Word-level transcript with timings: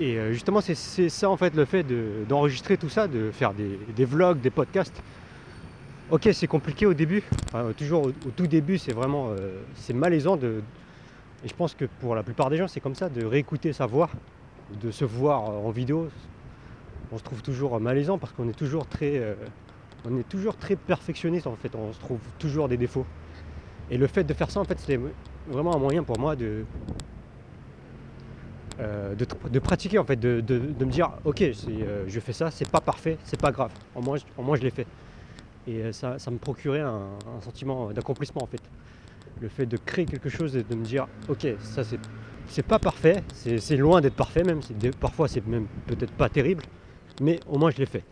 Et 0.00 0.16
euh, 0.16 0.32
justement, 0.32 0.60
c'est 0.60 0.74
ça 1.08 1.28
en 1.28 1.36
fait 1.36 1.54
le 1.56 1.64
fait 1.64 1.84
d'enregistrer 2.28 2.76
tout 2.76 2.88
ça, 2.88 3.08
de 3.08 3.30
faire 3.32 3.52
des, 3.52 4.04
vlogs, 4.04 4.40
des 4.40 4.50
podcasts. 4.50 5.02
Ok, 6.10 6.28
c'est 6.32 6.46
compliqué 6.46 6.86
au 6.86 6.94
début. 6.94 7.22
toujours 7.76 8.06
au, 8.06 8.12
tout 8.12 8.46
début, 8.46 8.78
c'est 8.78 8.92
vraiment 8.92 9.30
euh, 9.30 9.60
c'est 9.74 9.92
malaisant 9.92 10.36
de. 10.36 10.62
Et 11.44 11.48
je 11.48 11.54
pense 11.54 11.74
que 11.74 11.84
pour 12.00 12.14
la 12.14 12.22
plupart 12.22 12.48
des 12.50 12.56
gens, 12.56 12.68
c'est 12.68 12.80
comme 12.80 12.94
ça, 12.94 13.08
de 13.08 13.24
réécouter 13.24 13.72
sa 13.72 13.86
voix, 13.86 14.08
de 14.80 14.90
se 14.90 15.04
voir 15.04 15.42
en 15.42 15.70
vidéo. 15.70 16.08
On 17.10 17.18
se 17.18 17.22
trouve 17.22 17.42
toujours 17.42 17.78
malaisant 17.80 18.18
parce 18.18 18.32
qu'on 18.32 18.48
est 18.48 18.58
toujours 18.58 18.86
très, 18.86 19.18
euh, 19.18 19.34
on 20.08 20.16
est 20.18 20.28
toujours 20.28 20.56
très 20.56 20.76
perfectionniste 20.76 21.46
en 21.46 21.56
fait. 21.56 21.74
On 21.74 21.92
se 21.92 21.98
trouve 21.98 22.20
toujours 22.38 22.68
des 22.68 22.76
défauts. 22.76 23.06
Et 23.90 23.98
le 23.98 24.06
fait 24.06 24.24
de 24.24 24.34
faire 24.34 24.50
ça, 24.50 24.60
en 24.60 24.64
fait, 24.64 24.78
c'est 24.78 25.00
vraiment 25.48 25.74
un 25.74 25.78
moyen 25.78 26.02
pour 26.02 26.18
moi 26.18 26.36
de, 26.36 26.64
euh, 28.80 29.14
de, 29.16 29.58
pratiquer 29.58 29.98
en 29.98 30.04
fait, 30.04 30.18
de, 30.20 30.40
me 30.78 30.90
dire 30.90 31.10
ok 31.24 31.42
euh, 31.42 32.04
je 32.06 32.20
fais 32.20 32.32
ça, 32.32 32.50
c'est 32.52 32.70
pas 32.70 32.80
parfait, 32.80 33.18
c'est 33.24 33.40
pas 33.40 33.50
grave, 33.50 33.72
au 33.96 34.00
moins, 34.00 34.56
je 34.56 34.62
l'ai 34.62 34.70
fait. 34.70 34.86
Et 35.66 35.82
euh, 35.82 35.92
ça, 35.92 36.16
me 36.30 36.38
procurait 36.38 36.80
un, 36.80 37.08
sentiment 37.40 37.90
d'accomplissement 37.90 38.44
en 38.44 38.46
fait. 38.46 38.62
Le 39.40 39.48
fait 39.48 39.66
de 39.66 39.76
créer 39.76 40.04
quelque 40.04 40.28
chose 40.28 40.56
et 40.56 40.62
de 40.62 40.74
me 40.76 40.84
dire 40.84 41.08
ok 41.28 41.46
ça 41.60 41.82
c'est 42.46 42.62
pas 42.62 42.78
parfait, 42.78 43.22
c'est 43.32 43.76
loin 43.76 44.00
d'être 44.00 44.14
parfait 44.14 44.44
même, 44.44 44.60
parfois 45.00 45.26
c'est 45.26 45.44
même 45.46 45.66
peut-être 45.86 46.12
pas 46.12 46.28
terrible, 46.28 46.62
mais 47.20 47.40
au 47.48 47.58
moins 47.58 47.70
je 47.70 47.78
l'ai 47.78 47.86
fait. 47.86 48.04